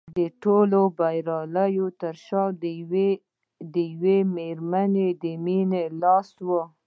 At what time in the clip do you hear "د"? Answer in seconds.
0.17-0.19, 0.89-0.93, 3.73-3.75, 5.23-5.23